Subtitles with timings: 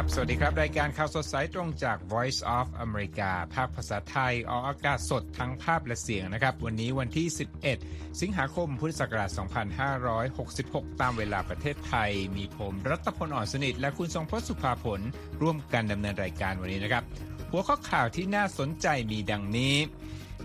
[0.00, 7.26] ครับ สวัสดีครับ รายการข่าวสดสายตรงจาก Voice of America ภาคภาษาไทย ออกอากาศสดทั้งภาพและเสียงนะครับ วันนี้วันที่
[7.74, 9.30] 11 สิงหาคม พุทธศักราช
[10.34, 15.00] 2566 ตามเวลาประเทศไทย มีผมรัตพลอ่อนสนิท และคุณทรงพจน์สุภาผล
[15.42, 17.04] ร่วมกันดำเนินรายการวันนี้นะครับ
[17.50, 19.74] หัวข้อข่าวที่น่าสนใจมีดังนี้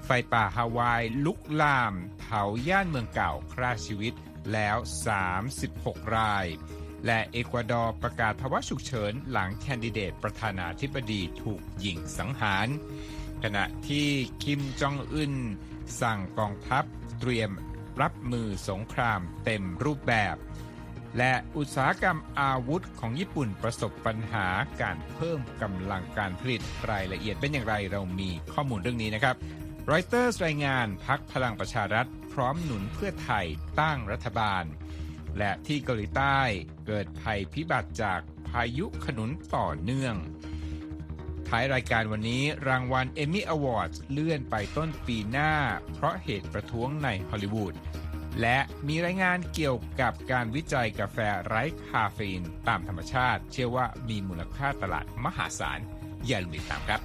[0.05, 4.13] ไฟป่าฮาวายลุกลาม เผาย่านเมืองเก่าฆ่าชีวิต
[4.53, 4.77] แล้ว
[5.45, 6.47] 36 ราย
[7.05, 12.67] และเอกวาดอร์ประกาศภาวะฉุกเฉินหลังแคนดิเดตประธานาธิบดีถูกยิงสังหาร
[13.43, 14.07] ขณะที่
[14.43, 15.33] คิมจองอึน
[16.01, 16.83] สั่งกองทัพ
[17.19, 17.51] เตรียม
[18.01, 20.35] รับมือสงครามเต็มรูปแบบ
[21.17, 24.47] และอุตสาหกรรมอาวุธของญี่ปุ่นประสบปัญหา
[24.81, 26.61] การเพิ่มกำลังการผลิต
[26.91, 29.35] รายละเอียดเป็นอย่างไรเรามีข้อมูลเรื่องนี้นะครับ
[29.91, 33.45] รอยเตอร์รายงานพักพลังประชารัฐ พร้อมหนุนเพื่อไทย
[33.81, 34.63] ตั้งรัฐบาล
[35.37, 36.39] และที่เกาหลีใต้
[36.87, 40.15] เกิดภัยพิบัติจากพายุขนุนต่อเนื่อง
[41.47, 45.53] ท้ายรายการวันนี้รางวัลเอมี่อวอร์ดเลื่อนไปต้นปีหน้า
[45.93, 47.75] เพราะเหตุประท้วงในฮอลลีวูด
[48.41, 55.79] และมีรายงานเกี่ยวกับการวิจัยกาแฟไร้คาเฟอีนตามธรรมชาติ เชื่อว่ามีมูลค่าตลาดมหาศาล
[56.27, 57.01] อย่าลืมติดตามครับ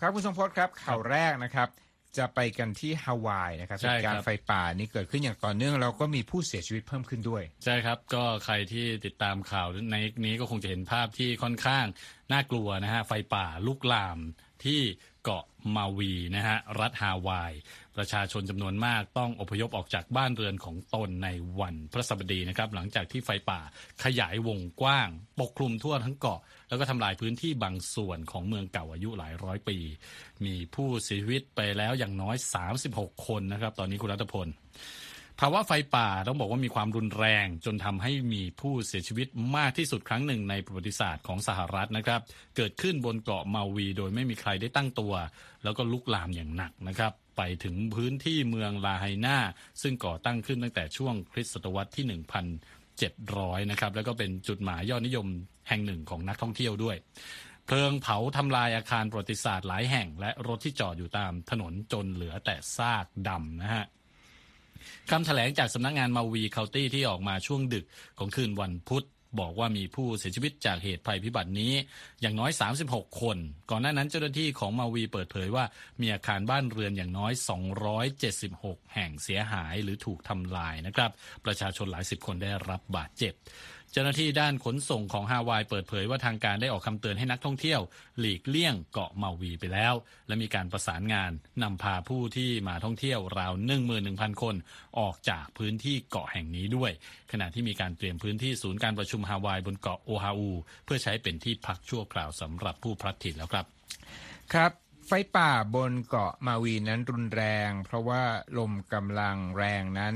[0.00, 1.68] ครับคุณทรงพจน์ครับข่าวแรกนะครับ
[2.18, 9.96] จะไปกันที่ฮาวายนะครับใช่เหตุการครัณ์บไฟป่านี้เกิดขึ้นอย่างต่อเนื่องแล้วก็มีผู้เสียชีวิตเพิ่มขึ้นด้วย ใช่ครับ ก็ใครที่ติดตามข่าวใน
[10.26, 11.84] นี้ก็คงจะเห็นภาพที่ค่อนข้าง
[12.32, 14.18] น่ากลัวนะฮะไฟป่าลุกลาม
[14.64, 14.80] ที่
[15.24, 15.44] เกาะ
[15.76, 17.52] มาวีนะฮะรัฐฮาวาย
[17.96, 21.28] ประชาชนจำนวนมากต้องอพยพออกจากบ้านเรือนของตนใน
[21.60, 23.60] วันพระสบดีนะครับ หลังจากที่ไฟป่า
[24.04, 25.08] ขยายวงกว้าง
[25.40, 29.78] ปกคลุมทั่วทั้งเกาะ แล้วก็ทำลายพื้นที่บางส่วนของเมืองเก่าอายุหลายร้อยปี
[30.44, 32.36] มีผู้เสียชีวิตไปแล้วอย่างน้อย
[32.80, 34.46] 36 คนนะครับ ตอนนี้คุณรัตพล
[35.40, 42.20] ภาวะไฟป่าต้องบอกว่ามีความรุนแรง จนทำให้มีผู้เสียชีวิตมากที่สุดครั้งหนึ่งในประวัติศาสตร์ของสหรัฐนะครับ
[42.56, 45.14] เกิดขึ้นบนเกาะมาวี โดยไม่มีใครได้ตั้งตัว
[45.64, 49.38] แล้วก็ลุกลามอย่างหนักนะครับไปถึงพื้นที่เมืองลาไฮนา
[49.82, 52.20] ซึ่งก่อตั้งขึ้นตั้งแต่ช่วงคริสตศตวรรษที่
[52.88, 55.26] 1,700 นะครับแล้วก็เป็นจุดหมายยอดนิยม
[55.68, 56.96] แห่งหนึ่งของนักท่องเที่ยวด้วย
[57.66, 63.84] เพลิงเผาทำลายอาคารประวัติศาสตร์หลายแห่ง และรถที่จอดอยู่ตามถนนจนเหลือแต่ซากดำนะฮะ
[65.10, 67.84] คำแถลงจากสำนักงานมาวีเคาน์ตี้ที่ออกมาช่วงดึก
[68.18, 69.06] ของคืนวันพุธ
[69.40, 71.72] บอกว่ามีผู้เสียชีวิตจากเหตุภัยพิบัตินี้
[72.20, 72.50] อย่างน้อย
[72.86, 73.36] 36 คน
[73.70, 75.64] ก่อนหน้านั้นเจ้าหน้าที่ของมาวีเปิดเผยว่า
[76.00, 77.32] มีอาคารบ้านเรือนอย่างน้อย
[78.12, 81.10] 276 แห่งเสียหายหรือถูกทำลายนะครับ
[81.44, 83.34] ประชาชนหลายสิบคนได้รับบาดเจ็บ
[83.94, 87.80] เจ้าหน้าที่ด้านขนส่งของฮาวายเปิดเผยว่าทางการได้ออกคำเตือนให้นักท่องเที่ยว
[88.18, 89.94] หลีกเลี่ยงเกาะเมาวีไปแล้ว
[90.26, 91.32] และมีการประสานงาน
[91.62, 93.52] นำพาผู้ที่มาท่องเที่ยวราว
[93.96, 94.54] 11,000 คน
[94.98, 96.90] ออกจากพื้นที่เกาะแห่งนี้ด้วย
[97.32, 100.50] ขณะที่มีการเตรียมพื้นที่ศูนย์การประชุมฮาวายบนเกาะโอฮาอู
[100.84, 103.66] เพื่อใช้เป็นที่พักชั่วคราวสำหรับผู้พลัดถิ่นแล้วครับ
[104.52, 104.72] ครับ
[105.06, 108.22] ไฟป่าบนเกาะมาวีนั้นรุนแรง เพราะว่า
[108.58, 110.14] ลมกำลังแรงนั้น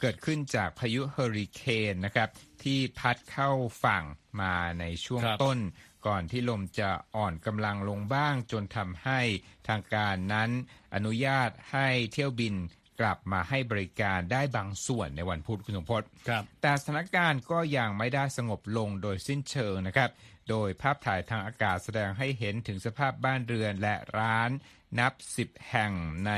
[0.00, 1.62] เกิดขึ้นจากพายุเฮอริเค
[1.92, 2.28] นนะครับ
[2.62, 3.50] ที่พัดเข้า
[3.84, 4.04] ฝั่ง
[4.40, 5.58] มาในช่วงครับต้น
[6.06, 9.20] ก่อนที่ลมจะอ่อนกำลังลงบ้างจนทำให้
[9.68, 10.50] ทางการนั้น
[10.94, 12.54] อนุญาตให้เที่ยวบิน
[13.00, 20.10] กลับมาให้บริการได้บางส่วนในวันพุธคุณสมพศครับแต่สถานการณ์ก็ยังไม่ได้สงบลงโดยสิ้นเชิงนะครับ
[20.50, 24.50] โดยภาพถ่ายทางอากาศแสดงให้เห็นถึงสภาพบ้านเรือนและร้าน
[24.98, 25.92] นับสิบแห่ง
[26.26, 26.32] ใน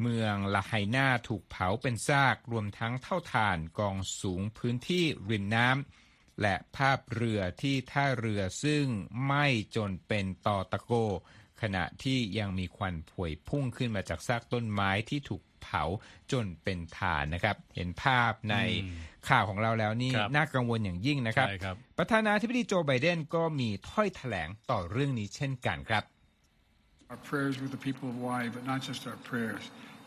[0.00, 8.84] เมืองลาไฮนาถูกเผาเป็นซากรวมทั้งเท่าฐานกองสูงพื้นที่ริมน้ำและภาพเรือที่ท่าเรือซึ่ง
[9.24, 9.46] ไหม้
[9.76, 10.92] จนเป็นตอตะโก
[11.62, 15.82] ขณะที่ยังมีควันผวยพุ่งขึ้นมาจากซากต้นไม้ที่ถูกเผา
[16.32, 18.56] จนเป็นฐานนะครับ เห็นภาพใน
[19.28, 26.04] ข่าวของเราแล้วนี่ครับน่ากังวลอย่างยิ่งนะครับใช่ครับประธานาธิบดีโจไบเดนก็มีถ้อยแถลงต่อเรื่องนี้เช่นกันครับ
[27.12, 29.64] Our prayers with the people of Hawaii, but not just our prayers.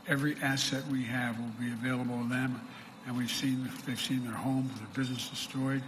[0.07, 2.59] Every asset we have will be available to them,
[3.07, 5.81] and we've seen they've seen their homes, their business destroyed,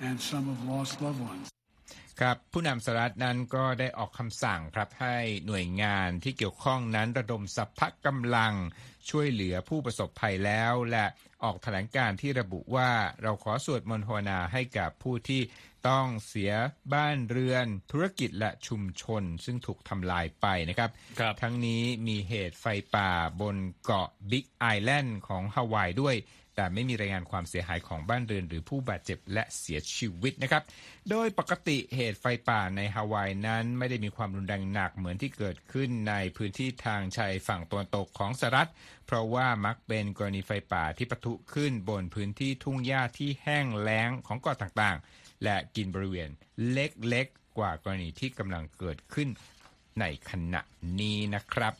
[0.00, 1.46] and some have lost loved ones.
[2.20, 5.16] ครับผู้นำสหรัฐนั้นก็ได้ออกคำสั่งครับให้
[5.46, 8.54] หน่วยงานที่เกี่ยวข้องนั้นระดมสัพพะกำลัง
[9.10, 11.04] ช่วยเหลือผู้ประสบภัยแล้ว และ
[11.44, 12.90] ออกแถลงการที่ระบุว่า
[13.22, 15.40] เราขอสวดมนต์ภาวนาให้กับผู้ที่
[15.88, 16.52] ต้องเสีย
[16.94, 20.90] บ้านเรือนธุรกิจและชุมชน ซึ่งถูกทำลายไปนะครับ
[21.20, 23.10] ครับทั้งนี้มีเหตุไฟป่า
[23.40, 26.16] บนเกาะบิ๊กไอแลนด์ของฮาวายด้วย
[26.56, 30.62] แต่ไม่มีรายงานความเสียหายของบ้านเรือนหรือผู้บาดเจ็บและเสียชีวิตนะครับ
[31.10, 38.70] โดยปกติเหตุไฟป่าในฮาวายนั้นไม่ได้มีความรุนแรงหนักเหมือนที่เกิดขึ้นในพื้นที่ทางชายฝั่งตะวันตกของสหรัฐ
[39.06, 46.30] เพราะว่ามักเป็นกรณีไฟป่าที่ปะทุขึ้นบนพื้นที่ทุ่งหญ้าที่แห้งแล้งของเกาะต่างๆ และกินบริเวณ
[46.72, 49.28] เล็กๆกว่ากรณีที่กำลังเกิดขึ้น
[50.00, 50.62] ในขณะ
[51.00, 51.72] นี้นะครับ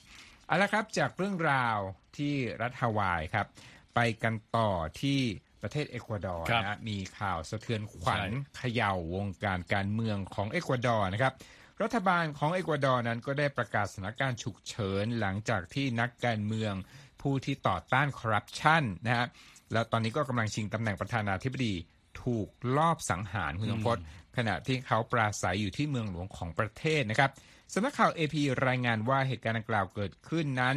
[0.46, 1.78] เอาละครับจากเรื่องราว
[2.16, 3.46] ที่รัฐฮาวายครับ
[3.94, 4.70] ไปกันต่อ
[5.02, 5.20] ที่
[5.62, 11.34] ประเทศเอกวาดอร์ครับนะมีข่าวสะเทือนขวัญใช่เขย่าวงการการเมืองของเอกวาดอร์นะครับ
[11.82, 16.74] รัฐบาลของเอกวาดอร์นั้นก็ได้ประกาศสถานการณ์ฉุกเฉินหลังจากที่นักการเมือง
[17.20, 19.26] ผู้ที่ต่อต้านคอร์รัปชันนะฮะ
[19.72, 21.74] แล้วตอนนี้ก็กำลังชิงตำแหน่งประธานาธิบดี
[22.22, 23.98] ถูกลอบสังหารคุณสมพศ
[24.36, 27.30] ขณะที่เขาปราศรัยอยู่ที่เมืองหลวงของประเทศนะครับ
[27.72, 28.34] สำนักข่าว AP
[28.66, 30.76] รายงานว่าเหตุการณ์ดังกล่าวเกิดขึ้นนั้น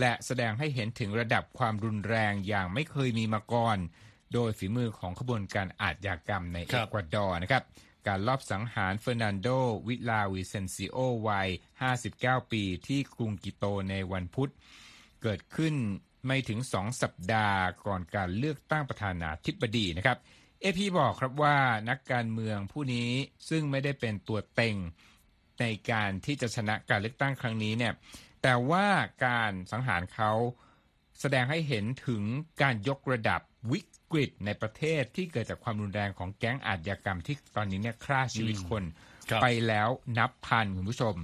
[0.00, 3.78] และแสดงให้เห็นถึงระดับความรุนแรงอย่างไม่เคยมีมาก่อน
[4.34, 7.62] โดยฝีมือของขบวนการอาชญากรรมในคเอรับกวาดอร์นะครับ
[8.08, 9.48] การลอบสังหารเฟอร์นันโด
[9.88, 10.96] วิลาวิเซนซิโอ
[11.28, 11.48] วัย
[12.00, 14.50] 59 ปีที่กรุงกิโตในวันพุธ
[15.22, 15.74] เกิดขึ้น
[16.26, 20.18] ไม่ถึง2สัปดาห์ก่อนการเลือกตั้งประธานาธิบดีนะครับ
[20.62, 21.56] เอพีบอกครับว่า
[21.90, 23.10] นักการเมืองผู้นี้
[23.48, 24.76] ซึ่งไม่ได้เป็นตัวเต็ง
[25.60, 27.92] ในการที่จะชนะการเลือกตั้งครั้งนี้เนี่ย
[28.42, 28.86] แต่ว่า
[29.26, 30.32] การสังหารเขา
[31.20, 32.22] แสดงให้เห็นถึง
[32.62, 33.40] การยกระดับ
[33.72, 33.80] วิ
[34.12, 38.84] กฤตในประเทศที่เกิดจากความรุนแรงของแก๊งอาชญากรรมที่ตอนนี้เนี่ยฆ่าชีวิตคน
[39.30, 39.88] ครับไปแล้ว
[40.18, 41.14] นับพันคุณผู้ชม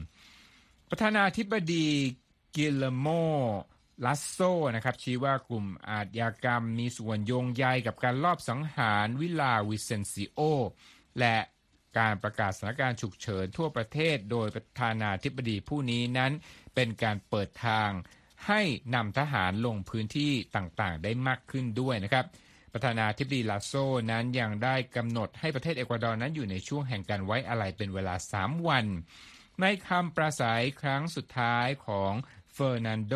[0.90, 1.86] ประธานาธิบดี
[2.56, 3.06] กิลเยร์โม
[4.04, 4.38] ลาสโซ
[4.74, 10.40] นะครับชี้ว่ากลุ่มอาชญากรรมมีส่วนโยงใยกับการลอบสังหารวิลาวิเซนซิโอ
[11.20, 11.36] และ
[11.98, 16.32] การประกาศสถานการณ์ฉุกเฉินทั่วประเทศโดยประธานาธิบดีผู้นี้นั้น
[16.74, 17.90] เป็นการเปิดทาง
[18.46, 18.60] ให้
[18.94, 22.26] นำทหารลงพื้นที่ต่างๆ ได้มากขึ้นด้วยนะครับ
[22.72, 23.72] ประธานาธิบดีลาสโซ
[24.10, 28.86] นั้นยังได้กำหนดให้ประเทศเอกวาดอร์นั้นอยู่ในช่วงแห่งการไว้อาลัยเป็นเวลา 3 วัน
[29.62, 32.12] ในคำปราศรัยครั้งสุดท้ายของ
[32.58, 33.14] เฟอร์นันโด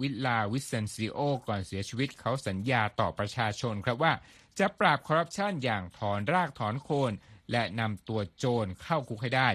[0.00, 1.18] วิลาวิเซนซิโอ
[1.48, 4.12] ก่อนเสียชีวิตเขาสัญญาต่อประชาชนครับว่า
[4.58, 7.12] จะปราบคอร์รัปชันอย่างถอนรากถอนโคน
[7.50, 9.48] และนำตัวโจรเข้าคุกให้ได้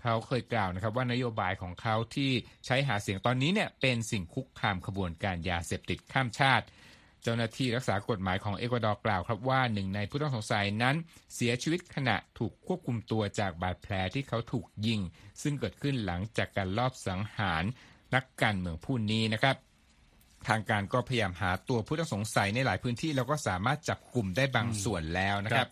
[0.00, 2.30] เขาเคยกล่าวนะครับว่านโยบายของเขาที่
[2.66, 6.66] ใช้หาเสียงตอนนี้เนี่ยเป็นสิ่งคุกคามขบวนการยาเสพติดข้ามชาติ
[7.22, 10.96] เจ้าหน้าที่รักษากฎหมายของเอกวาดอร์กล่าวครับว่าหนึ่งในผู้ต้องสงสัยนั้น
[11.34, 15.00] เสียชีวิตขณะถูกควบคุมตัวจากบาดแผลที่เขาถูกยิง
[15.42, 17.64] ซึ่งเกิดขึ้นหลังจากการลอบสังหาร
[18.14, 19.56] นักการเมืองผู้นี้นะครับ
[20.48, 25.68] ทางการก็พยายามหาตัวผู้ต้องสงสัยในหลายพื้นที่แล้วก็สามารถจับกลุ่มได้บางส่วนแล้วนะครับ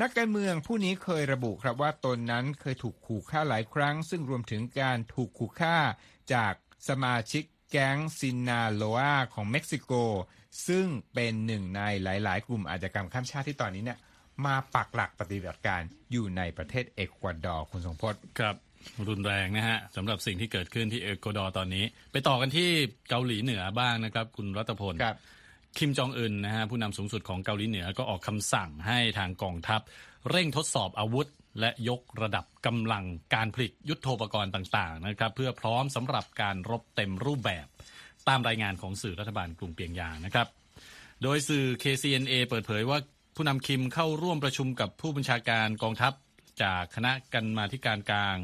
[0.00, 5.76] นักการเมืองผู้นี้เคยระบุครับว่าตนนั้นเคยถูกขู่ฆ่าหลายครั้ง ซึ่งรวมถึงการถูกขู่ฆ่า
[6.34, 6.54] จาก
[6.88, 9.92] สมาชิกแก๊งซินนาโลอาของเม็กซิโก
[10.68, 13.98] ซึ่งเป็นหนึ่งในหลาย ๆ กลุ่มอาชญากรรมข้ามชาติที่ตอนนี้เนี่ย
[14.46, 15.82] มาปักหลักปฏิบัติการ
[16.12, 18.56] อยู่ในประเทศเอกวาดอร์คุณทรงพจน์ครับ
[19.08, 22.68] รุนแรงนะฮะสำหรับสิ่งที่เกิดขึ้นที่เอกวาดอร์ตอนนี้ ไปต่อกันที่
[23.08, 25.16] เกาหลีเหนือบ้างนะครับ คุณรัตพลครับ
[25.78, 29.80] คิมจองอึนนะฮะผู้นำสูงสุดของเกาหลีเหนือก็ออกคำสั่งให้ทางกองทัพ
[30.30, 31.26] เร่งทดสอบอาวุธ
[31.60, 33.04] และยกระดับกำลัง
[33.34, 37.66] การผลิตยุทโธปกรณ์ต่างๆนะครับเพื่อพร้อมสำหรับการรบเต็มรูปแบบ
[38.28, 40.46] ตามรายงานของสื่อรัฐบาลกรุงเปียงยางนะครับ
[41.22, 42.98] โดยสื่อ KCNA เปิดเผยว่า
[43.36, 46.12] ผู้นำคิมเข้าร่วมประชุมกับผู้บัญชาการกองทัพ
[46.62, 48.36] จากคณะกรรมาธิการกลาง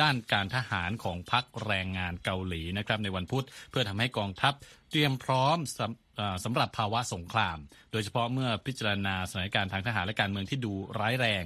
[0.00, 4.54] ด้านการทหารของพรรคแรงงานเกาหลีนะครับในวันพุธเพื่อทำให้กองทัพ
[4.90, 7.58] เตรียมพร้อมสำสำหรับภาวะสงคราม
[7.92, 11.44] โดยเฉพาะเมื่อพิจารณาสถานการณ์ทางทหารและการเมืองที่ดูร้ายแรง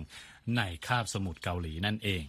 [0.56, 2.22] ในคาบสมุทรเกาหลีนั่นเอง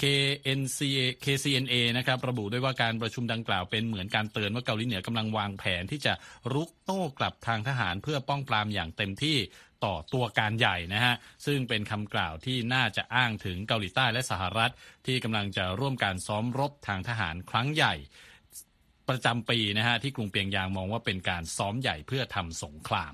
[0.00, 6.12] KNCA KCNA นะครับระบุด้วยว่าการประชุมดังกล่าวเป็นเหมือนการเตือนว่าเกาหลีเหนือกำลังวางแผนที่จะ
[6.52, 9.36] รุกโต้กลับทางทหารเพื่อป้องปรามอย่างเต็มที่
[9.84, 11.14] ต่อตัวการใหญ่นะฮะ
[11.46, 14.72] ซึ่งเป็นคำกล่าวที่น่าจะอ้างถึงเกาหลีใต้และสหรัฐ
[15.06, 17.94] ที่กำลังจะร่วมการซ้อมรบทางทหารครั้งใหญ่
[19.08, 23.12] ประจำปีนะฮะที่กรุงเปียงยางมองว่าเป็นการซ้อมใหญ่เพื่อทำสงคราม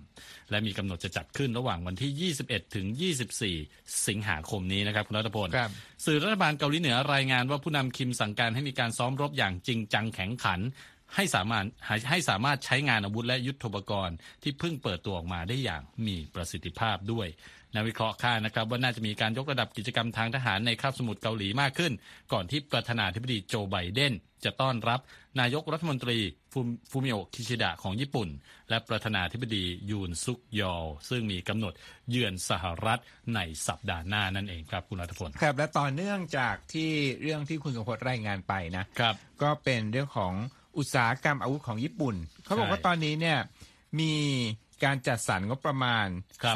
[0.50, 2.87] และมีกำหนดจะจัดขึ้นระหว่างวันที่ 21 ถึง
[3.47, 5.71] 24 สิงหาคมนี้นะครับคุณรัตพลครับ
[6.07, 10.61] สื่อรัฐบาลเกาหลีเหนือรายงานว่าผู้นำคิมสั่งการให้มีการซ้อมรบอย่างจริงจังแข็งขัน
[11.14, 11.64] ให้สามารถ
[12.11, 17.29] ให้สามารถใช้งานอาวุธและยุทโธปกรณ์ที่เพิ่งเปิดตัวออกมาได้อย่างมีประสิทธิภาพด้วย
[17.75, 21.93] นักวิเคราะห์คาดนะครับว่าน่าจะมีการยกระดับกิจกรรมทางทหารในคาบสมุทรเกาหลีมากขึ้น
[22.33, 24.12] ก่อนที่ประธานาธิบดีโจไบเดน
[24.45, 25.00] จะต้อนรับ
[25.40, 26.19] นายกรัฐมนตรี
[26.90, 28.29] ฟูมิโอคิชิดะของญี่ปุ่น
[28.71, 31.73] และประธานาธิบดียูนซุกยอลซึ่งมีกำหนด
[32.11, 33.00] เยือนสหรัฐ
[33.35, 36.90] ในสัปดาห์หน้านั่นเองครับคุณรัฐพลครับและต่อเนื่องจากที่
[37.23, 40.35] เรื่องที่คุณสมพศรายงานไปนะครับ ก็เป็นเรื่องของ
[40.79, 43.39] อุตสาหกรรมอาวุธของญี่ปุ่น เขาบอกว่าตอนนี้เนี่ย
[44.00, 44.15] มี
[44.85, 46.07] การจัดสรรงบประมาณ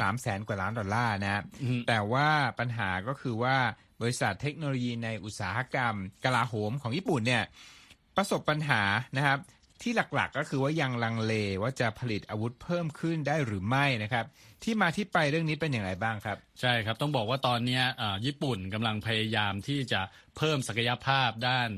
[0.01, 1.43] สามแสนกว่าล้านดอลลาร์นะ
[1.87, 2.29] แต่ว่า
[2.59, 3.57] ปัญหาก็คือว่า
[4.01, 5.95] บริษัทเทคโนโลยีในอุตสาหกรรม
[6.25, 7.43] กลาโหมของญี่ปุ่นเนี่ย
[8.17, 8.81] ประสบปัญหา
[9.17, 9.39] นะครับ
[9.81, 14.25] ที่หลักๆก็คือว่ายังลังเลว่าจะผลิตอาวุธเพิ่มขึ้นได้หรือไม่นะครับ
[14.63, 17.81] ที่มาที่ไปเรื่องนี้เป็นอย่างไรบ้างครับ ใช่ครับต้องบอกว่าตอนนี้
[18.25, 20.01] ญี่ปุ่นกำลังพยายามที่จะ
[20.37, 21.69] เพิ่มศักยภาพด้าน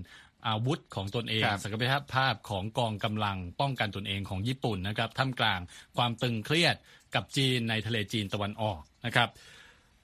[0.48, 5.60] อาวุธของตนเองศักยภาพของกองกำลังป้องกันตนเองของญี่ปุ่นนะครับท่ามกลาง
[5.98, 6.75] ความตึงเครียด
[7.15, 9.29] กับจีนในทะเลจีนตะวันออกนะครับ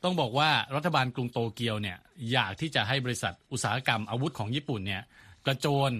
[0.04, 1.98] ต้องบอกว่ารัฐบาลกรุงโตเกียวเนี่ย
[2.32, 5.04] อยากที่จะให้บริษัทอุตสาหกรรมอาวุธของญี่ปุ่นเนี่ย
[5.46, 5.92] กระโจน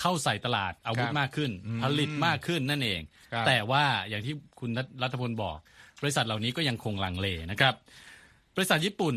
[0.00, 1.50] เข้าใส่ตลาดอาวุธมากขึ้น
[1.82, 3.00] ผลิตมากขึ้นนั่นเอง
[3.46, 4.70] แต่ว่าอย่างที่คุณ
[5.02, 5.56] รัฐพลบอก
[6.02, 7.74] บริษัทเหล่านี้ก็ยังคงลังเลนะครับ
[8.56, 9.14] บริษัทญี่ปุ่น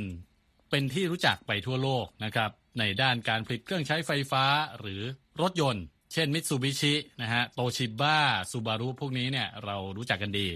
[0.69, 4.43] เป็นที่รู้จักไปทั่วโลกนะครับ ในด้านการผลิตเครื่องใช้ไฟฟ้า
[4.79, 5.01] หรือ
[5.41, 8.17] รถยนต์ เช่นมิตซูบิชินะฮะโตชิบ้า
[8.51, 10.47] ซูบารุพวกนี้เนี่ยเรารู้จักกันดี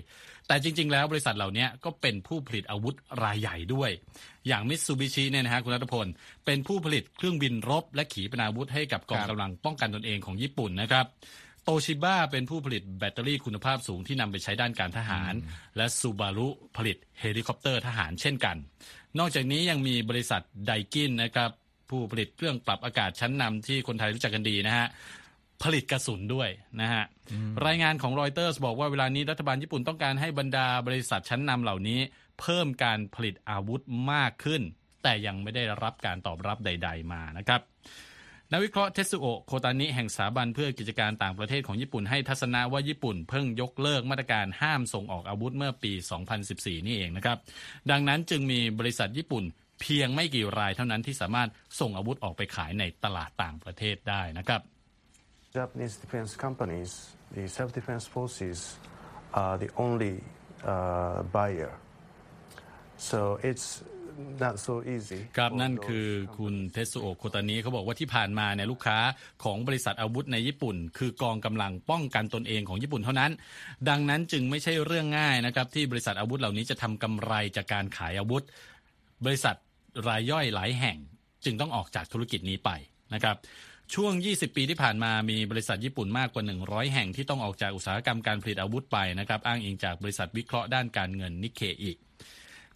[0.47, 3.91] แต่จริง ๆ แล้วบริษัทเหล่านี้ก็เป็นผู้ผลิตอาวุธรายใหญ่ด้วย
[4.47, 6.07] อย่างมิตซูบิชิเนี่ยนะฮะคุณรัฐพล
[6.45, 11.05] เป็นผู้ผลิตเครื่องบินรบ และขีปนาวุธให้กับกองกำลังป้องกันตนเองของญี่ปุ่นนะครับ
[11.63, 15.33] โตชิบ้าเป็นผู้ผลิตแบตเตอรี่คุณภาพสูงที่นำไปใช้ด้านการทหาร
[15.77, 18.55] และซูบารุผลิตเฮลิคอปเตอร์ทหารเช่นกัน
[19.19, 21.51] นอกจากนี้ยังมีบริษัทไดกินนะครับ
[21.89, 24.87] ผู้ผลิตเครื่องปรับอากาศชั้นนำที่คนไทยรู้จักกันดีนะฮะ
[25.63, 26.49] ผลิตกระสุนด้วย
[26.81, 27.03] นะฮะ
[27.67, 31.99] รายงานของรอยเตอร์สบอกว่าเวลานี้รัฐบาลญี่ปุ่นต้องการให้บรรดาบริษัทชั้นนำเหล่านี้
[32.39, 34.61] เพิ่มการผลิตอาวุธมากขึ้น
[35.03, 37.61] แต่ยังไม่ได้รับการตอบรับใด ๆ มานะครับ
[38.51, 45.91] นักวิเคราะห์เทสุโอโคตานิแห่งสถาบันเพื่อกิจการต่างประเทศของญี่ปุ่นให้ทัศนะว่าญี่ปุ่นเพิ่งยกเลิกมาตรการห้ามส่งออกอาวุธเมื่อปี
[46.39, 47.37] 2014 นี่เองนะครับ
[47.91, 49.43] ดังนั้นจึงมีบริษัทญี่ปุ่น
[49.81, 51.49] เพียงไม่กี่รายเท่านั้นที่สามารถ
[51.79, 54.61] ส่งอาวุธออกไปขายในตลาดต่างประเทศได้นะครับ
[55.57, 56.91] Japanese defense companies
[57.35, 58.59] the self defense forces
[59.43, 60.15] are the only
[60.71, 61.73] uh, buyer
[63.09, 63.67] so it's
[65.37, 68.97] ครับนั่นคือคุณเทสุโอโคตานี้เขาบอกว่าที่ผ่านมาเนี่ยลูกค้า
[69.43, 73.31] ของบริษัทอาวุธในญี่ปุ่น คือกองกำลังป้องกันตนเองของญี่ปุ่นเท่านั้น
[73.89, 78.43] ดังนั้นจึงไม่ใช่เรื่องง่ายนะครับที่บริษัทอาวุธเหล่านี้จะทำกำไรจากการขายอาวุธ
[79.25, 79.55] บริษัท
[80.07, 80.97] รายย่อยหลายแห่ง
[81.45, 82.69] จึงต้องออกจากธุรกิจนี้ไป
[83.13, 83.35] นะครับ
[83.93, 91.91] ช่วง 20 ปีที่ผ่านมามีบริษัทญี่ปุ่นมากกว่า 100 แห่งที่ต้องออกจากอุตสาหกรรมการผลิตอาวุธไปนะครับอ้างอิงจากบริษัทวิเคราะห์ด้านการเงินนิเคอิ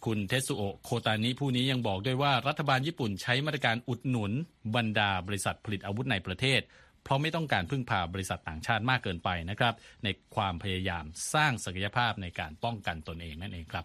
[0.04, 4.32] คุณเทสุโอโคตานิผู้นี้ยังบอกด้วยว่ารัฐบาลญี่ปุ่นใช้มาตรการอุดหนุน
[4.76, 6.60] บรรดาบริษัทผลิตอาวุธในประเทศ
[7.04, 11.04] เพราะไม่ต้องการพึ่งพาบริษัทต่างชาติมากเกินไปนะครับในความพยายาม
[11.34, 13.84] สร้างศักยภาพในการป้องกันตนเองนั่นเองครับ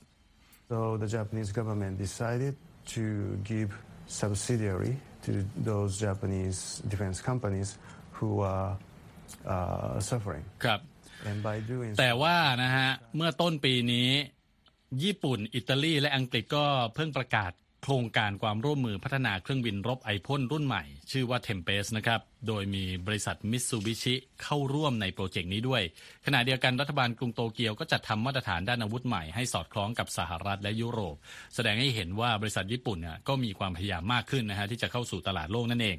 [0.71, 2.55] so the Japanese government decided
[2.95, 3.05] to
[3.50, 3.71] give
[4.21, 4.95] subsidiary
[5.27, 5.33] to
[5.71, 6.59] those Japanese
[6.93, 7.69] defense companies
[8.17, 8.71] who are
[9.53, 10.81] uh, suffering ครับ
[11.29, 14.09] and by doing แต่ว่านะฮะเมื่อต้นปีนี้
[15.03, 17.53] ญี่ปุ่น อิตาลี และอังกฤษก็เพิ่งประกาศ
[17.84, 25.82] โครงการความร่วมมือพัฒนาเครื่องบินรบไอพ่นรุ่นใหม่ ชื่อว่า t e m p e s นะครับ โดยมีบริษัทมิตซูบิชิเข้าร่วมในโปรเจกต์นี้ด้วย
[26.25, 31.16] ขณะเดียวกันรัฐบาลกรุงโตเกียวก็จัดทำมาตรฐานด้านอาวุธใหม่ให้สอดคล้องกับสหรัฐและยุโรป
[31.56, 35.98] แสดงให้เห็นว่าบริษัทญี่ปุ่นเนี่ยก็มีความพยายามมากขึ้นนะฮะที่จะเข้าสู่ตลาดโลกนั่นเอง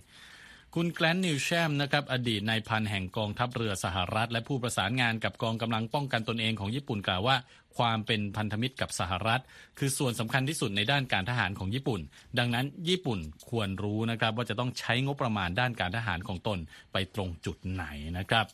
[0.78, 7.36] คุณแกลนนิวแชมนะครับอดีตนายพันแห่งกองทัพเรือสหรัฐ และผู้ประสานงานกับกองกำลังป้องกันตนเองของญี่ปุ่นกล่าวว่า
[7.78, 9.42] ความเป็นพันธมิตรกับสหรัฐ
[9.78, 12.00] คือส่วนสำคัญที่สุดในด้านการทหารของญี่ปุ่น
[12.38, 13.18] ดังนั้นญี่ปุ่น
[13.50, 16.58] ควรรู้นะครับว่าจะต้องใช้งบประมาณด้านการทหารของตน
[16.92, 17.84] ไปตรงจุดไหน
[18.18, 18.44] นะครับ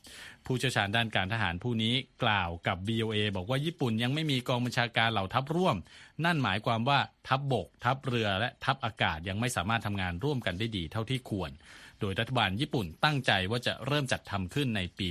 [0.47, 5.77] ผู้เชี่ยวชาญด้านการทหารผู้นี้กล่าวกับ BOA บอกว่าญี่ปุ่นยังไม่มีกองบัญชาการเหล่าทัพร่วม
[6.25, 6.99] นั่นหมายความว่า
[7.29, 11.53] ทัพบบก ทัพเรือและทัพอากาศยังไม่สามารถทำงานร่วมกันได้ดีเท่าที่ควร
[12.01, 15.09] โดยรัฐบาลญี่ปุ่นตั้งใจว่าจะเริ่มจัดทำขึ้นในปี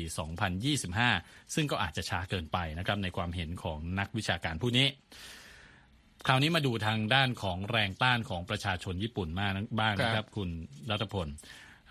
[0.75, 4.88] 2025 ซึ่งก็อาจจะช้าเกินไปนะครับในความเห็นของนักวิชาการผู้นี้
[6.27, 10.50] คราวนี้มาดูทางด้านของแรงต้านของประชาชนญี่ปุ่นมากบ้างนะครับ คุณ
[10.89, 11.27] รัตพล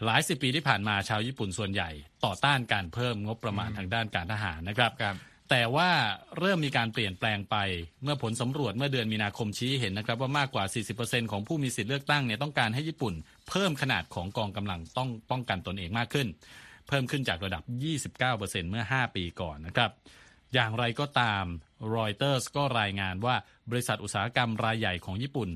[0.05, 1.90] หลายสิบปีที่ผ่านมาชาวญี่ปุ่นส่วนใหญ่
[2.25, 5.17] ต่อต้านการเพิ่มงบประมาณทางด้านการทหารนะครับรบ
[5.50, 5.90] แต่ว่า
[6.38, 7.57] เริ่มมีการเปลี่ยนแปลงไป
[8.02, 10.64] เมื่อผลสำรวจเมื่อเดือนมีนาคมชี้เห็นนะครับว่ามากกว่า
[10.99, 13.14] 40%ของผู้มีสิทธิเลือกตั้งเนี่ยต้องการให้ญี่ปุ่น
[13.49, 16.28] เพิ่มขนาดของกองกำลังต้องป้องกันตนเองมากขึ้น
[16.88, 17.62] เพิ่มขึ้นจากระดับ
[18.17, 19.90] 29%เมื่อ 5 ปีก่อนนะครับ
[20.55, 21.45] อย่างไรก็ตาม
[21.97, 23.35] รอยเตอร์สก็รายงานว่า
[23.71, 25.49] บริษัทอุตสาหกรรมรายใหญ่ของญี่ปุ่น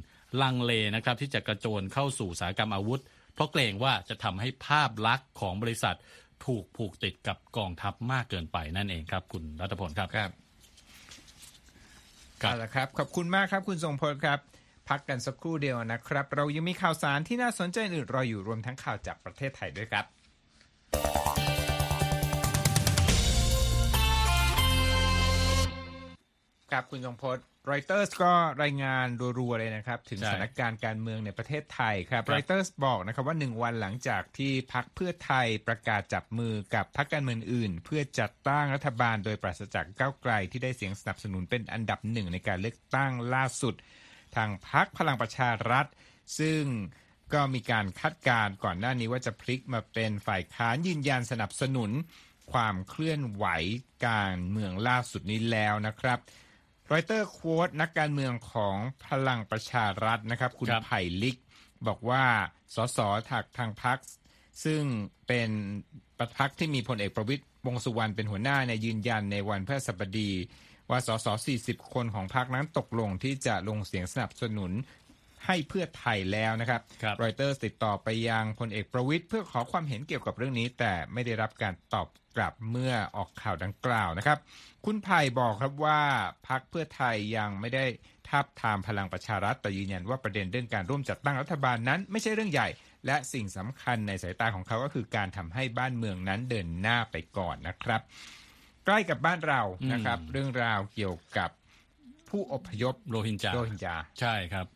[0.42, 3.00] ลังเลนะครับที่จะกระโจนเข้าสู่อุตสาหกรรมอาวุธ
[3.34, 5.96] เพราะเกรงว่าจะทำให้ภาพลักษณ์ของบริษัท
[6.46, 10.30] ถูกผูกติดกับกองทัพมากเกินไปนั่นเองครับ คุณรัตพลครับครับ
[12.42, 14.38] ครับเอาละครับ ขอบคุณมากครับคุณทรงพลครับ
[14.88, 20.04] พักกันสักครู่เดียวนะครับ เรายังมีข่าวสารที่น่าสนใจอื่นรออยู่รวมทั้งข่าวจากประเทศไทยด้วยครับ
[26.70, 27.38] ครับคุณทรงพล
[27.70, 29.06] รอยเตอร์สก็รายงาน
[29.38, 43.74] รัวๆเลยนะครับ ถึงใช่สถานการณ์การเมืองในประเทศไทยครับครับรอยเตอร์สบอกนะครับว่าหนึ่งวันหลังจากที่พักเพื่อไทยประกาศจับมือกับพักการเมืองอื่น เพื่อจัดตั้งรัฐบาลโดยปราศจากก้าวไกลที่ได้เสียงสนับสนุนเป็นอันดับหนึ่งในการเลือกตั้งล่าสุด
[44.36, 45.86] ทางพักพลังประชารัฐ
[46.38, 46.62] ซึ่ง
[47.34, 51.90] ก็มีการคาดการณ์ก่อนหน้านี้ว่าจะพลิกมาเป็นฝ่ายค้านยืนยันสนับสนุน
[52.52, 53.46] ความเคลื่อนไหว
[54.06, 56.18] การเมืองล่าสุดนี้แล้วนะครับ
[56.90, 61.36] รอยเตอร์โค้ดนักการเมืองของพลังประชารัฐนะครับ คุณครับไผ่ลิก
[61.86, 62.24] บอกว่า
[62.74, 62.98] สส
[63.30, 63.98] ถักทางพัก
[64.64, 64.82] ซึ่ง
[65.26, 65.50] เป็น
[66.18, 70.30] ประพักที่มีพลเอกประวิตยวงษ์สุวรรณเป็นหัวหน้าในยยืนยันในวันพฤหัสบดี
[70.90, 71.26] ว่าสส
[71.60, 74.72] 40 คนของพรรคนั้นตกลงที่จะลงเสียงสนับสนุน
[75.46, 84.38] ให้เพื่อไทยแล้วนะครับครับรอยเตอร์ติดต่อไปยังพลเอกประวิตยเพื่อขอความเห็นเกี่ยวกับเรื่องนี้ แต่ไม่ได้รับการตอบกลับเมื่อออกข่าวดังกล่าวนะครับ
[84.84, 86.00] คุณไผ่บอกครับว่า
[86.48, 87.84] พักเพื่อไทยยังไม่ได้
[88.28, 92.68] ทับทามพลังประชารัฐแต่ยืนยันว่าประเด็นเรื่องการร่วมจัดตั้งรัฐบาลนั้น ไม่ใช่เรื่องใหญ่
[93.06, 98.00] และสิ่งสำคัญในสายตาของเขาก็คือการทำให้บ้านเมืองนั้นเดินหน้าไปก่อนนะครับ
[98.86, 101.50] ใกล้กับบ้านเรานะครับ เรื่องราวเกี่ยวกับ
[102.28, 104.66] ผู้อพยพโรฮิงญาโรฮิงญาใช่ครับ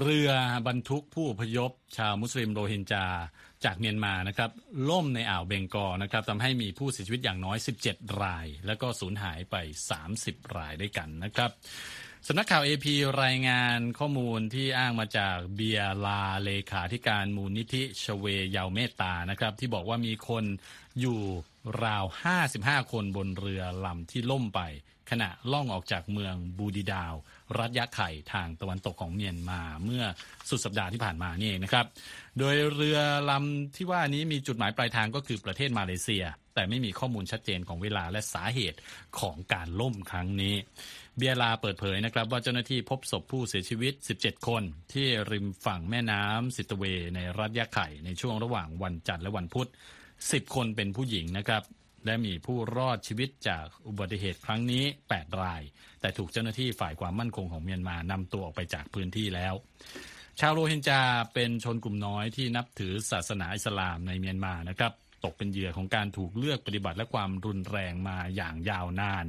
[0.00, 0.30] เรือ
[0.66, 3.06] บรรทุกผู้อพยพชาวมุสลิมโรฮิงญา
[3.64, 4.50] จากเมียนมานะครับ
[4.90, 9.56] ล่มในอ่าวเบงกอลนะครับทำให้มีผู้เสียชีวิตอย่างน้อย 17 ราย แล้วก็สูญหายไป
[10.06, 11.50] 30 รายด้วยกันนะครับ
[12.26, 12.86] สำนักข่าว AP
[13.22, 18.26] รายงานข้อมูลที่อ้างมาจากเบียลาเลขาธิการมูลนิธิชเว
[18.56, 20.44] ยาวเมตตานะครับ ที่บอกว่ามีคน
[21.00, 21.20] อยู่
[21.84, 22.04] ราว
[22.48, 24.60] 55 คนบนเรือลำที่ล่มไป
[25.10, 27.14] ขณะล่องออกจากเมืองบูดีดาว
[27.58, 30.04] รัฐยะไข่ทางตะวันตกของเมียนมาเมื่อ
[30.48, 31.86] สุดสัปดาห์ที่ผ่านมานี่เองนะครับ
[32.38, 32.98] โดยเรือ
[33.30, 36.24] ลำที่ว่านี้มีจุดหมายปลายทางก็คือประเทศมาเลเซีย
[36.54, 38.78] แต่ไม่มีข้อมูลชัดเจนของเวลาและสาเหตุ
[39.20, 40.54] ของการล่มครั้งนี้
[41.16, 46.84] เบียลาเปิดเผยนะครับว่าเจ้าหน้าที่พบศพผู้เสียชีวิต 17 คน ที่ริมฝั่งแม่น้ำสิตเว
[47.14, 49.68] ในรัฐยะไข่ในช่วงระหว่างวันจันทร์และวันพุธ
[50.10, 51.62] 10 คนเป็นผู้หญิงนะครับ
[52.04, 55.62] และมีผู้รอดชีวิตจากอุบัติเหตุครั้งนี้ 8 ราย
[56.00, 59.54] แต่ถูกเจ้าหน้าที่ฝ่ายความมั่นคงของเมียนมานำตัวออกไปจากพื้นที่แล้ว
[60.40, 61.02] ชาวโรฮิงญา
[61.34, 64.92] เป็นชนกลุ่มน้อยที่นับถือศาสนาอิสลามในเมียนมานะครับ
[65.24, 69.26] ตกเป็นเหยื่อของการถูกเลือกปฏิบัติและความรุนแรงมาอย่างยาวนาน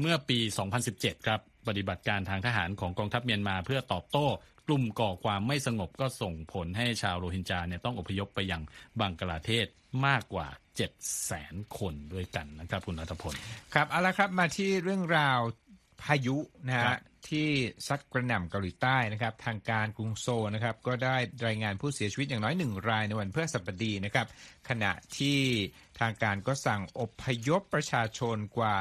[0.00, 0.38] เมื่อปี
[0.82, 4.26] 2017 ครับ ปฏิบัติการทางทหารของกองทัพเมียนมาเพื่อตอบโต้
[4.68, 8.62] กลุ่มก่อความไม่สงบก็ส่งผลให้ชาวโรฮิงญาเนี่ยต้องอพยพไปยัง
[9.00, 9.66] บังกลาเทศ
[10.06, 10.90] มากกว่า 7 0 0
[11.30, 13.34] 0 0คนด้วยกันนะครับคุณรัฐพล
[13.74, 15.40] ครับเอาละครับมาที่เรื่องราว
[16.02, 17.48] พายุนะครัฮะบที่
[17.86, 24.26] ซัดกระหน่ำเกาหลีใต้นะครับ ทางการกรุงโซลนะครับ ก็ได้รายงานผู้เสียชีวิตอย่างน้อยหนึ่งรายในวันพฤหัสบดีนะครับ
[24.68, 25.38] ขณะที่
[26.00, 28.76] ทางการก็สั่งอพยพประชาชนกว่า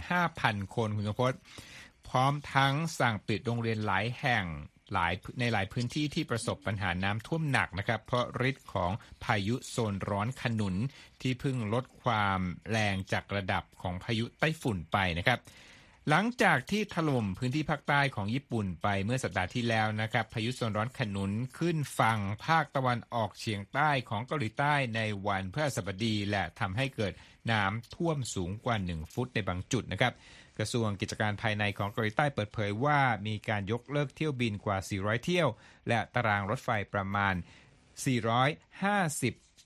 [0.00, 1.32] 15,000 คนคุณสมพศ
[2.08, 4.44] พร้อมทั้งสั่งปิดโรงเรียนหลายแห่ง
[4.92, 8.90] หลายในหลายพื้นที่ที่ประสบปัญหาน้ำท่วมหนักนะครับ เพราะฤทธิ์ของ
[9.24, 10.74] พายุโซนร้อนขนุน
[11.20, 15.40] ที่เพิ่งลดความแรงจากระดับของพายุไต้ฝุ่นไปนะครับ
[16.10, 27.12] หลังจากที่ถล่มพื้นที่ภาคใต้ของญี่ปุ่นไปเมื่อสัปดาห์ที่แล้วนะครับ พายุโซนร้อนขนุนขึ้นฝั่งภาคตะวันออกเฉียงใต้ของเกาหลีใต้ในวันพฤหัสบดีและทำให้เกิด
[27.50, 30.12] น้ำท่วมสูงกว่า 1 ฟุตในบางจุดนะครับ
[30.58, 35.48] กระทรวงกิจการภายในของเกาหลีใต้เปิดเผยว่ามีการยกเลิกเที่ยวบินกว่า 400 เที่ยว
[35.88, 37.44] และตารางรถไฟประมาณ 450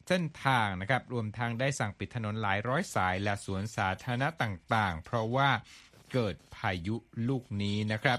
[0.09, 5.51] เส้นทางนะครับรวมทั้งได้สั่งปิดถนนหลายร้อยสายและสวนสาธารณะต่างๆ เพราะว่า
[6.13, 6.97] เกิดพายุ
[7.29, 8.19] ลูกนี้นะครับ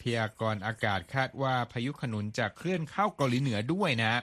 [0.00, 4.22] พยากรณ์อากาศคาดว่าพายุขนุนจะเคลื่อนเข้าเกาหลีเหนือด้วยนะ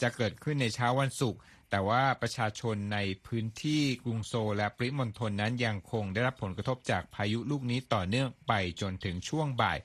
[0.00, 1.40] จะเกิดขึ้นในเช้าวันศุกร์
[1.76, 9.78] แต่ว่าประชาชนในพื้นที่กรุงโซลและปริมณฑลนั้นยังคงได้รับผลกระทบจากพายุลูกนี้ต่อเนื่องไปจนถึงช่วงบ่าย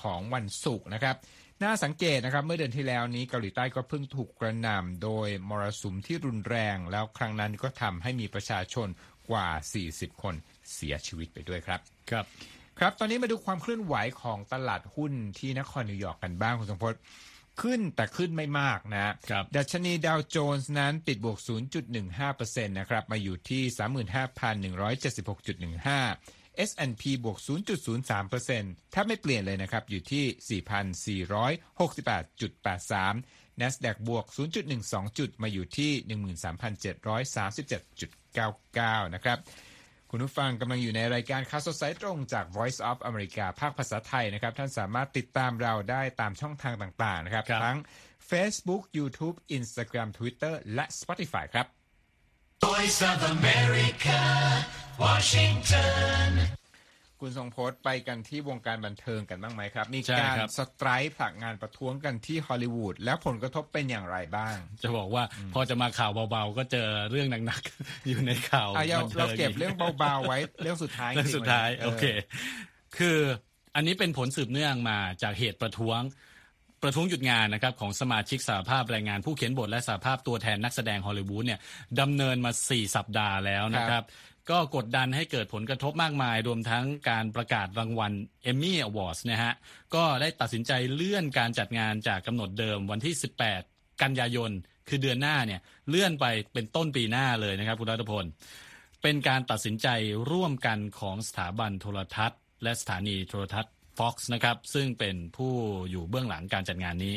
[0.00, 1.16] ของวันศุกร์นะครับ
[1.62, 8.88] น่าสังเกตนะครับเมื่อเดือนที่แล้วนี้เกาหลีใต้ก็เพิ่งถูกกระหน่ำโดยมรสุมที่รุนแรง แล้วครั้งนั้นก็ทำให้มีประชาชน
[9.30, 9.48] กว่า
[9.86, 10.34] 40 คน
[10.74, 11.80] เสียชีวิตไปด้วยครับ
[12.10, 12.24] ครับ
[12.78, 16.94] ครับ ตอนนี้มาดูความเคลื่อนไหวของตลาดหุ้นที่นครนิวยอร์กกันบ้างคุณสมพศ
[17.62, 21.38] ขึ้นแต่ขึ้นไม่มากนะครับดัชนีดาวโจนส์นั้นปิดบวก
[22.02, 23.62] 0.15%นะครับ มาอยู่ที่
[24.74, 27.38] 35,176.15 S&P บวก
[28.06, 34.24] 0.03%ถ้าไม่เปลี่ยนเลยนะครับ อยู่ที่ 4,468.83 NASDAQ บวก
[34.76, 35.92] 0.12 จุด มาอยู่ที่
[39.06, 39.38] 13,737.99 นะครับ
[40.10, 47.78] คุณผู้ฟังกำลังอยู่ในรายการข่าวสดสายตรงจาก Voice of America ภาคภาษาไทยนะครับ ท่านสามารถติดตามเราได้ตามช่องทางต่างๆนะครับครับทั้ง
[48.30, 51.66] Facebook YouTube Instagram Twitter และ Spotify ครับ
[52.64, 54.20] Voice of America,
[55.04, 56.28] Washington.
[57.20, 65.22] คุณทรงพจน์ไปกันที่วงการบันเทิงกันบ้างไหมครับ มีใช่การครับสไตรค์ผลักงานประท้วงกันที่ฮอลลีวูดแล้วผลกระทบเป็นอย่างไรบ้าง จะบอกว่า
[65.54, 72.04] พอจะมาข่าวเบาๆ ก็เจอเรื่องหนักๆ อยู่ในข่าวอะเราบันทิเราเก็บกเรื่องเบาๆไว้เรื่องสุดท้ายเรื่องสุดท้ายจริงๆโอเค
[72.98, 73.18] คือ
[73.74, 76.00] อันนี้เป็นผลสืบเนื่องมาจากเหตุประท้วง
[76.82, 81.60] ประท้วงหยุดงานนะครับของสมาชิกสหภาพแรงงานผู้เขียนบทและสหภาพตัวแทนนักแสดงฮอลลีวูดเนี่ย
[82.00, 84.02] ดำเนินมา 4 สัปดาห์แล้วนะครับ
[84.50, 88.12] ก็กดดันให้เกิดผลกระทบมากมาย รวมทั้งการประกาศรางวัล
[88.50, 89.52] Emmy Awards นะฮะ
[89.94, 93.14] ก็ได้ตัดสินใจเลื่อนการจัดงานจากกำหนดเดิมวันที่
[93.58, 94.50] 18 กันยายน
[94.88, 98.24] คือเดือนหน้าเนี่ย เลื่อนไปเป็นต้นปีหน้าเลยนะครับคุณรัตพล
[99.02, 99.88] เป็นการตัดสินใจ
[100.30, 105.52] ร่วมกันของสถาบันโทรทัศน์ และสถานีโทรทัศน์ Fox นะครับ ซึ่งเป็นผู้
[105.90, 107.14] อยู่เบื้องหลังการจัดงานนี้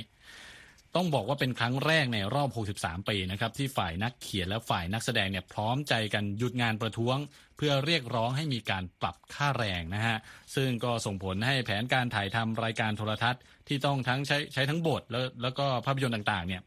[0.96, 7.18] ต้องบอกว่าเป็นครั้งแรกในรอบ 63 ปีนะครับที่ฝ่ายนักเขียนและฝ่ายนักแสดงเนี่ยพร้อมใจกันหยุดงานประท้วง
[7.58, 10.18] เพื่อเรียกร้องให้มีการปรับค่าแรงนะฮะ
[10.56, 16.62] ซึ่งก็ส่งผลให้แผนการถ่ายทำรายการโทรทัศน์ ที่ต้องทั้งใช้ใช้ทั้งบทแล้วแล้วก็ภาพยนตร์ต่างๆเนี่ย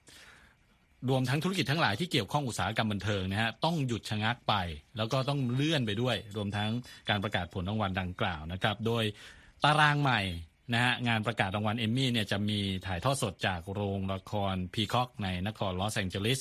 [1.09, 4.55] รวมทั้งธุรกิจทั้งหลายที่เกี่ยวข้องอุตสาหกรรมบันเทิงนะฮะต้องหยุดชะงักไป
[4.97, 6.71] แล้วก็ต้องเลื่อนไปด้วย รวมทั้ง
[7.09, 9.05] การประกาศผลรางวัลดังกล่าวนะครับ โดย
[9.65, 10.21] ตารางใหม่
[10.73, 16.41] นะฮะงานประกาศรางวัลเอมมี่เนี่ยจะมีถ่ายทอดสดจากโรงละครพีคอกในนครลอสแองเจลิส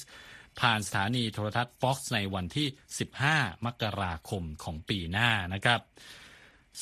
[0.60, 2.68] ผ่านสถานีโทรทัศน์ Fox ในวันที่
[3.16, 5.82] 15 มกราคมของปีหน้านะครับ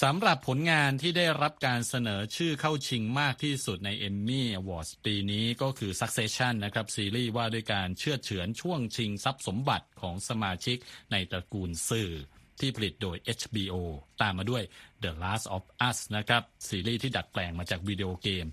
[0.03, 10.77] สำหรับผลงานที่ได้รับการเสนอชื่อเข้าชิงมากที่สุดใน Emmy Awards ปีนี้ก็คือ Succession นะครับ ซีรีส์ว่าด้วยการเชื่อเฉือนช่วงชิงทรัพย์สมบัติของสมาชิก
[11.11, 12.11] ในตระกูลสื่อ
[12.59, 13.75] ที่ผลิตโดย HBO
[14.21, 14.63] ตามมาด้วย
[15.03, 18.45] The Last of Us นะครับ ซีรีส์ที่ดัดแปลงมาจากวิดีโอเกม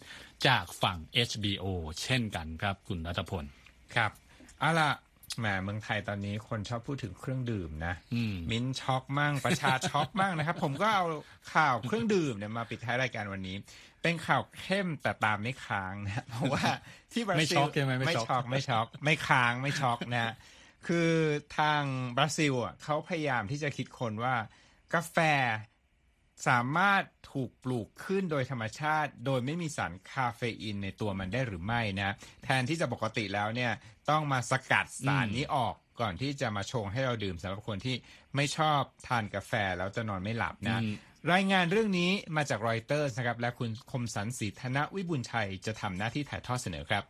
[0.47, 1.65] จากฝั่ง HBO
[2.03, 3.45] เช่นกันครับ คุณรัฐพล
[3.95, 4.11] ครับ
[4.61, 4.91] เอาล่ะ
[5.39, 11.05] แหมเมืองไทยตอนนี้คนชอบพูดถึงเครื่องดื่มนะอืม mint choc มั่งประชาช็อกมั่งนะครับ ผมก็เอา
[11.55, 13.57] ข่าวเครื่องดื่มเนี่ยมาปิดท้ายรายการวันนี้
[14.03, 16.63] เป็นข่าวเข้มแต่ตาไม่ค้างนะเพราะว่า
[17.13, 20.33] ที่บราซิลไม่ช็อกใช่ไหมไม่ไม่ช็อกช็อกไม่ช็อกไม่ค้างไม่ช็อกนะ
[20.87, 21.11] คือ
[21.59, 21.83] ทาง
[22.17, 24.35] บราซิลอะเขาพยายามที่จะคิดคนว่า
[24.95, 25.17] กาแฟ
[26.49, 32.11] สามารถถูกปลูกขึ้นโดยธรรมชาติ โดยไม่มีสารคาเฟอีนในตัวมันได้หรือไม่นะ
[32.45, 33.73] แทนที่จะปกติแล้วเนี่ย
[34.11, 37.97] ต้องมาสกัดสารนี้ออกก่อนที่จะมาชงให้เราดื่มสำหรับคนที่
[38.37, 40.95] ไม่ชอบทานกาแฟแล้วจะนอนไม่หลับนะอืม
[41.33, 47.05] รายงานเรื่องนี้มาจากรอยเตอร์นะครับ และคุณคมสันศรีธนวิบุญชัยจะทำหน้าที่ถ่ายทอดเสนอครับ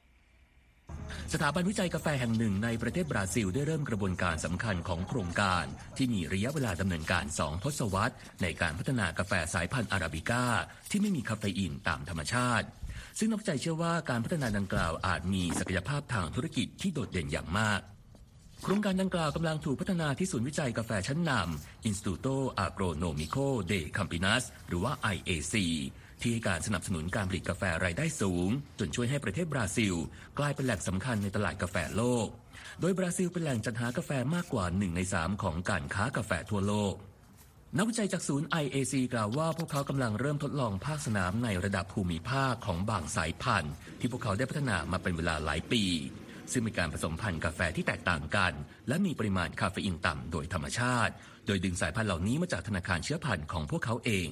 [1.34, 5.64] สถาบันวิจัยกาแฟแห่งหนึ่งในประเทศบราซิลได้เริ่มกระบวนการสำคัญของโครงการ
[5.96, 10.44] ที่มีระยะเวลาดำเนินการ 2 ทศวรรษ ในการพัฒนากาแฟสายพันธุ์อาราบิก้า
[10.90, 12.66] ที่ไม่มีคาเฟอีนตามธรรมชาติ
[13.18, 17.80] ซึ่งนักวิจัยเชื่อว่าการพัฒนาดังกล่าวอาจมีศักยภาพทางธุรกิจที่โดดเด่นอย่างมาก
[18.62, 25.54] โครงการดังกล่าวกำลังถูกพัฒนาที่ศูนย์วิจัยกาแฟชั้นนำ Instituto Agronomico de Campinas หรือว่า IAC
[26.20, 29.94] ที่ให้การสนับสนุนการผลิตกาแฟรายได้สูง จนช่วยให้ประเทศบราซิล
[30.38, 32.26] กลายเป็นแหล่งสำคัญในตลาดกาแฟโลก
[32.80, 36.94] โดยบราซิลเป็นแหล่งจัดหากาแฟมากกว่า1ใน3ของการค้ากาแฟทั่วโลก
[37.76, 45.84] นักวิจัยจากศูนย์ IAC กล่าวว่าพวกเขากำลังเริ่มทดลองภาคสนามในระดับภูมิภาคของบางสายพันธุ์ ที่พวกเขาได้พัฒนามาเป็นเวลาหลายปี
[46.52, 48.52] ซึ่งมีการผสมพันธุ์กาแฟที่แตกต่างกัน
[48.88, 51.12] และมีปริมาณคาเฟอีนต่ำโดยธรรมชาติ
[51.46, 54.28] โดยดึงสายพันธุ์เหล่านี้มาจากธนาคารเชื้อพันธุ์ของพวกเขาเอง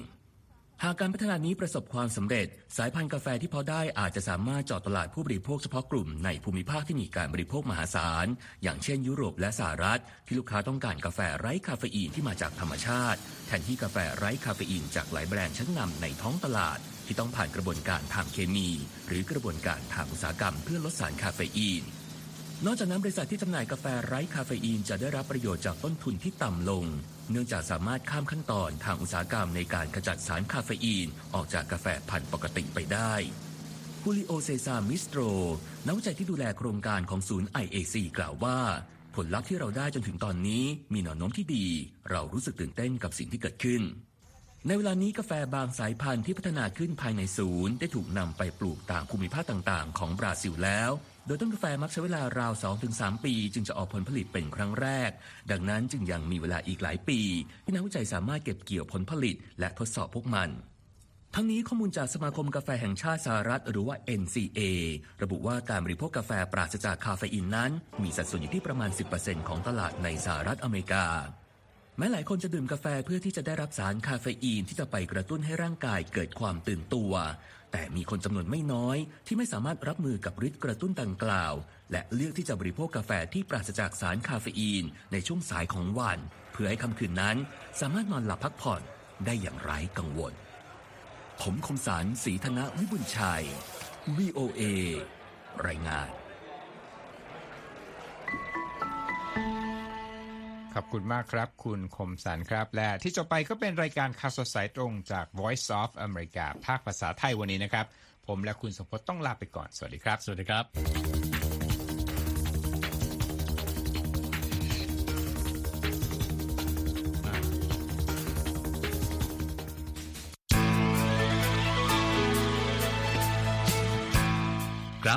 [0.83, 8.27] หากการพัฒนานี้ประสบความสำเร็จ สายพันธุ์กาแฟที่พอได้อาจจะสามารถเจาะตลาดผู้บริโภคเฉพาะกลุ่มในภูมิภาคที่มีการบริโภคมหาศาล
[8.63, 18.69] อย่างเช่นยุโรปและสหรัฐ ที่ลูกค้าต้องการกาแฟไร้คาเฟอีนที่มาจากธรรมชาติ แทนที่กาแฟไร้คาเฟอีนจากหลายแบรนด์ชั้นนำในท้องตลาด ที่ต้องผ่านกระบวนการทางเคมี
[19.07, 21.83] หรือกระบวนการทางอุตสาหกรรมเพื่อลดสารคาเฟอีน
[22.65, 26.85] นอกจากนั้นบริษัทที่จำหน่ายกาแฟไร้คาเฟอีนจะได้รับประโยชน์จากต้นทุนที่ต่ำลง
[27.31, 33.13] เนื่องจากสามารถข้ามขั้นตอนทางอุตสาหกรรมในการขจัดสารคาเฟอีน ออกจากกาแฟพันธุ์ปกติไปได้
[34.03, 35.21] ฮูลิโอเซซามิสโตร
[35.85, 38.57] นักวิจัยที่ดูแลโครงการของศูนย์ IAC กล่าวว่า
[39.15, 40.63] ผลลัพธ์ที่เราได้จนถึงตอนนี้
[40.93, 41.67] มีแนวโน้มที่ดี
[42.11, 43.81] เรารู้สึกตื่นเต้นกับสิ่งที่เกิดขึ้น
[44.67, 50.91] ในเวลานี้กาแฟบางสายพันธุ์ที่พัฒนาขึ้นภายในศูนย์ ได้ถูกนำไปปลูกตามภูมิภาคต่างๆ ของบราซิลแล้ว
[51.27, 52.53] โดยต้นกาแฟมักใช้เวลาราว
[52.89, 55.11] 2-3 ปี จึงจะออกผลผลิตเป็นครั้งแรก
[55.51, 57.19] ดังนั้นจึงยังมีเวลาอีกหลายปี
[57.65, 60.49] ที่นักวิจัยสามารถเก็บเกี่ยวผลผลิต และทดสอบพวกมัน
[61.35, 64.59] ทั้งนี้ข้อมูลจากสมาคมกาแฟแห่งชาติสหรัฐ หรือว่า NCA
[65.21, 67.71] ระบุว่าการบริโภคกาแฟปราศจากคาเฟอีนนั้น
[68.03, 71.05] มีสัดส่วนอยู่ที่ประมาณ 10%ของตลาดในสหรัฐอเมริกา
[71.97, 77.13] แม้หลายคนจะดื่มกาแฟเพื่อที่จะได้รับสารคาเฟอีนที่จะไปกระตุ้นให้ร่างกายเกิดความตื่นตัว
[77.71, 81.53] แต่มีคนจำนวนไม่น้อยที่ไม่สามารถรับมือกับฤทธิ์กระตุ้นดังกล่าว
[81.91, 86.19] และเลือกที่จะบริโภคกาแฟที่ปราศจากสารคาเฟอีนในช่วงสายของวัน
[86.51, 87.37] เพื่อให้ค่ำคืนนั้น
[87.79, 88.81] สามารถนอนหลับพักผ่อน
[89.25, 90.33] ได้อย่างไร้กังวล
[91.41, 93.45] ผมคมสารสีธนวิบุญชัย
[94.17, 94.61] VOA
[95.67, 96.09] รายงาน
[100.79, 107.85] ขอบคุณมากครับ คุณคมสันครับ และที่จบไปก็เป็นรายการข่าวสดสายตรงจาก Voice of America ภาคภาษาไทยวันนี้นะครับ
[108.27, 111.36] ผมและคุณสมพศต้องลาไปก่อน สวัสดีครับ สวัสดีครับ